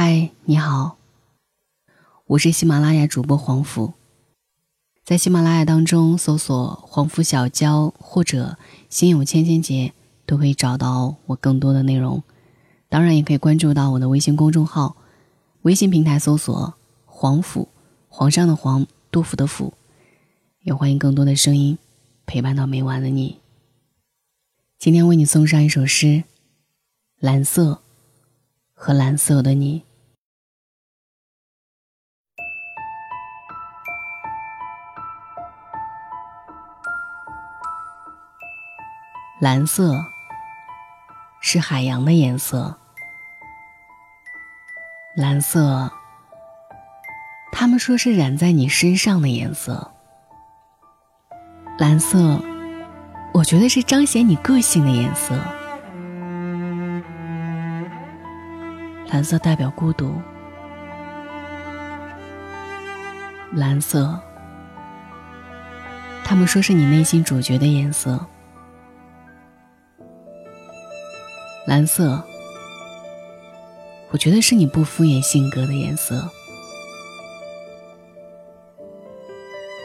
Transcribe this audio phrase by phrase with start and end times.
[0.00, 0.96] 嗨，你好，
[2.26, 3.94] 我是喜马拉雅主播黄甫。
[5.04, 8.56] 在喜马拉雅当中搜索“黄甫小娇”或者
[8.88, 9.92] “心有千千结”，
[10.24, 12.22] 都可以找到我更多的内容。
[12.88, 14.96] 当然，也可以关注到我的微信公众号，
[15.62, 16.74] 微信平台搜索
[17.04, 17.66] “黄甫”，
[18.08, 19.74] 皇上的皇，杜甫的甫。
[20.60, 21.76] 也欢迎更多的声音
[22.24, 23.40] 陪伴到每晚的你。
[24.78, 26.06] 今天为你送上一首诗，
[27.18, 27.72] 《蓝色》
[28.72, 29.82] 和蓝色的你。
[39.40, 40.04] 蓝色
[41.40, 42.76] 是海洋的颜色，
[45.14, 45.92] 蓝色，
[47.52, 49.92] 他们说是染在你身上的颜色。
[51.78, 52.42] 蓝色，
[53.32, 55.36] 我觉得是彰显你个性的颜色。
[59.06, 60.20] 蓝色代表孤独，
[63.52, 64.20] 蓝色，
[66.24, 68.26] 他们说是你内心主角的颜色。
[71.68, 72.24] 蓝色，
[74.10, 76.26] 我觉得是你不敷衍性格的颜色。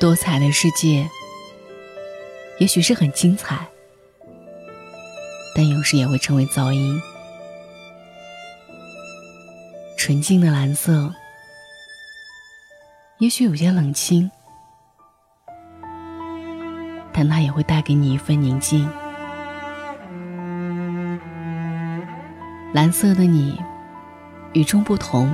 [0.00, 1.10] 多彩的世界，
[2.60, 3.66] 也许是很精彩，
[5.56, 7.02] 但有时也会成为噪音。
[9.96, 11.12] 纯净的蓝色，
[13.18, 14.30] 也许有些冷清，
[17.12, 18.88] 但它也会带给你一份宁静。
[22.72, 23.60] 蓝色的你，
[24.54, 25.28] 与众不同；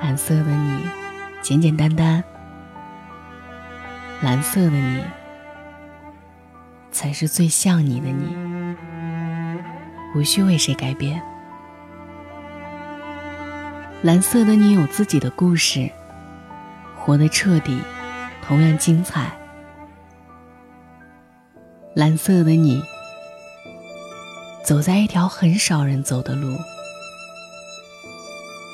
[0.00, 0.86] 蓝色的你，
[1.42, 2.22] 简简单单；
[4.22, 5.02] 蓝色的你，
[6.92, 8.36] 才是最像你的你，
[10.14, 11.20] 无需为谁改变。
[14.02, 15.90] 蓝色的你有自己的故事，
[16.96, 17.82] 活得彻底，
[18.46, 19.32] 同样精彩。
[21.96, 22.80] 蓝色的你。
[24.64, 26.56] 走在一条很少人走的路，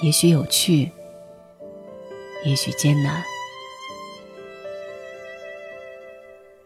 [0.03, 0.89] 也许有趣，
[2.45, 3.21] 也许艰难。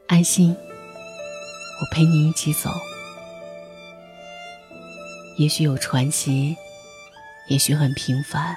[0.09, 2.71] 安心，我陪你一起走。
[5.39, 6.55] 也许有传奇，
[7.49, 8.55] 也许很平凡。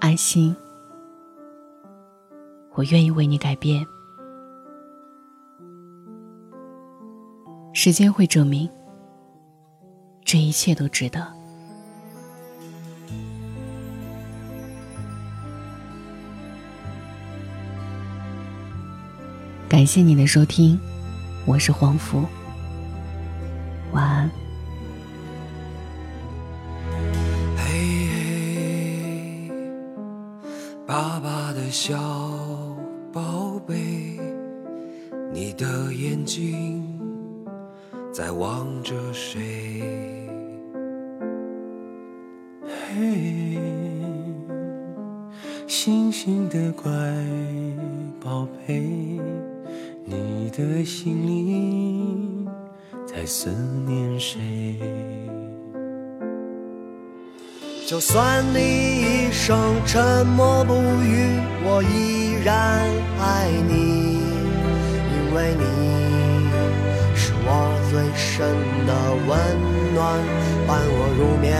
[0.00, 0.54] 安心，
[2.74, 3.84] 我愿意为你改变。
[7.82, 8.68] 时间会证明，
[10.22, 11.26] 这一切都值得。
[19.66, 20.78] 感谢你的收听，
[21.46, 22.22] 我是黄福，
[23.92, 24.30] 晚安。
[27.56, 27.64] 嘿
[29.48, 29.50] 嘿，
[30.86, 31.98] 爸爸的小
[33.10, 34.20] 宝贝，
[35.32, 36.89] 你的眼睛。
[38.20, 39.80] 在望着谁？
[42.62, 43.58] 嘿，
[45.66, 46.92] 星星的乖
[48.22, 48.78] 宝贝，
[50.04, 52.46] 你的心里
[53.06, 53.48] 在思
[53.86, 54.76] 念谁？
[57.86, 58.58] 就算你
[59.28, 62.86] 一生沉默不语，我依然
[63.18, 64.18] 爱你，
[65.08, 66.19] 因为你。
[67.52, 67.54] 我
[67.90, 68.46] 最深
[68.86, 68.92] 的
[69.26, 69.28] 温
[69.92, 69.98] 暖
[70.68, 71.50] 伴我入眠。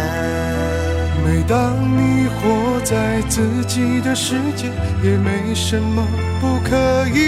[1.25, 4.71] 每当你活在自己的世界，
[5.03, 6.07] 也没什么
[6.41, 7.19] 不可以。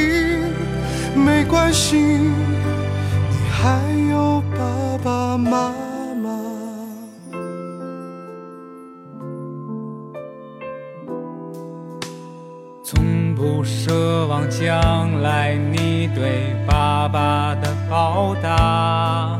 [1.16, 3.80] 没关系，你还
[4.12, 5.74] 有爸爸妈
[6.22, 6.30] 妈。
[12.84, 17.71] 从不奢望将来你对爸爸的。
[17.92, 19.38] 报答，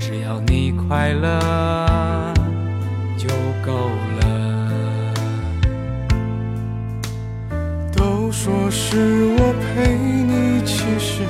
[0.00, 2.34] 只要你快乐
[3.16, 3.28] 就
[3.64, 3.88] 够
[4.18, 4.24] 了。
[7.92, 11.22] 都说是我陪你，其实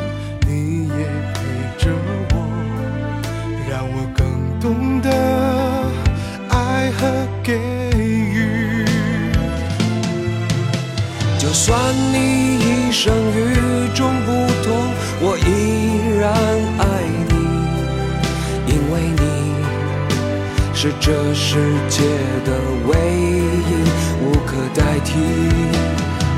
[0.48, 1.04] 你也
[1.34, 1.38] 陪
[1.76, 1.90] 着
[2.30, 2.34] 我，
[3.68, 4.24] 让我更
[4.58, 5.10] 懂得
[6.48, 7.52] 爱和给
[7.92, 8.86] 予。
[11.38, 11.78] 就算
[12.10, 13.53] 你一生与
[20.84, 21.56] 是这世
[21.88, 22.02] 界
[22.44, 23.72] 的唯一，
[24.22, 25.14] 无可代替。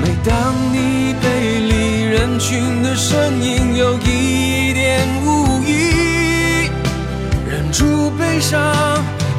[0.00, 6.70] 每当你背离人群的身影有一点无意，
[7.50, 8.62] 忍住悲伤，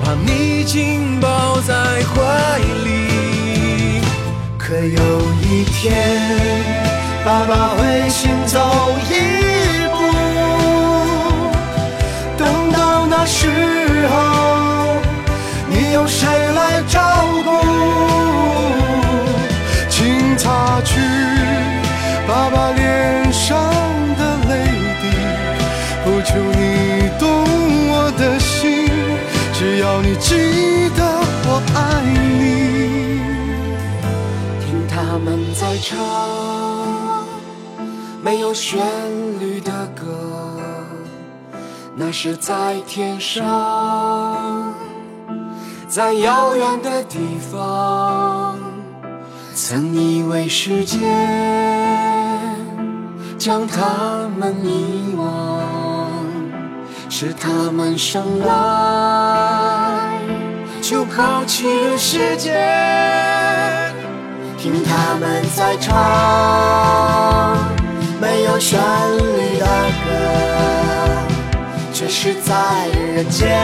[0.04, 4.02] 把你紧抱在怀里。
[4.58, 5.96] 可有一天，
[7.24, 8.60] 爸爸会先走
[35.82, 37.26] 唱
[38.22, 38.80] 没有旋
[39.40, 40.60] 律的歌，
[41.96, 44.74] 那是在天上，
[45.88, 47.20] 在遥远的地
[47.52, 48.58] 方。
[49.54, 51.00] 曾以为时间
[53.38, 55.62] 将他们遗忘，
[57.10, 60.20] 是他们生来
[60.82, 62.54] 就抛弃了世界。
[64.68, 65.96] 听他们在唱
[68.20, 68.78] 没有旋
[69.18, 69.66] 律的
[70.04, 70.10] 歌，
[71.94, 72.54] 却是在
[72.90, 73.58] 人间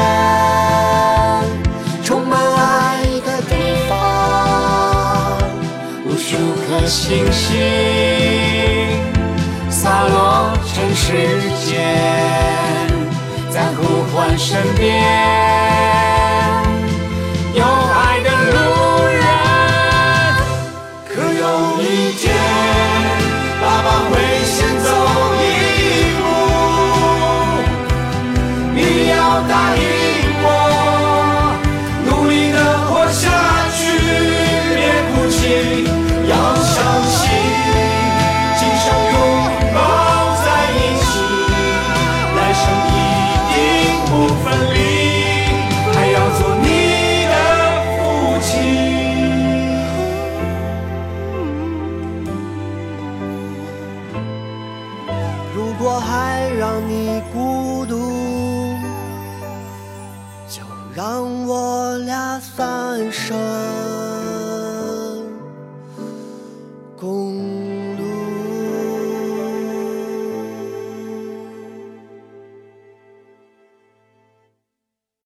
[2.06, 3.54] 充满爱的地
[3.90, 3.92] 方。
[6.06, 6.38] 无数
[6.70, 7.60] 颗星星
[9.70, 11.12] 洒落尘世
[11.66, 11.84] 间，
[13.52, 15.04] 在呼唤身边
[61.64, 64.23] 我俩三生。